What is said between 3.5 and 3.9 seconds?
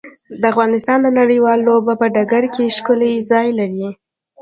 لري.